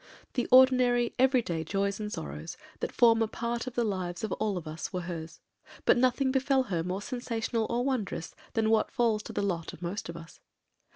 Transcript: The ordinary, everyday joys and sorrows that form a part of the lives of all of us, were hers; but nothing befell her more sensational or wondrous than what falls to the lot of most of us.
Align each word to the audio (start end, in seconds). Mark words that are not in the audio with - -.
The 0.33 0.47
ordinary, 0.51 1.13
everyday 1.19 1.63
joys 1.63 1.99
and 1.99 2.11
sorrows 2.11 2.57
that 2.79 2.91
form 2.91 3.21
a 3.21 3.27
part 3.27 3.67
of 3.67 3.75
the 3.75 3.83
lives 3.83 4.23
of 4.23 4.31
all 4.31 4.57
of 4.57 4.67
us, 4.67 4.91
were 4.91 5.01
hers; 5.01 5.41
but 5.85 5.95
nothing 5.95 6.31
befell 6.31 6.63
her 6.63 6.81
more 6.83 7.03
sensational 7.03 7.67
or 7.69 7.85
wondrous 7.85 8.33
than 8.53 8.71
what 8.71 8.89
falls 8.89 9.21
to 9.21 9.31
the 9.31 9.43
lot 9.43 9.73
of 9.73 9.83
most 9.83 10.09
of 10.09 10.17
us. 10.17 10.39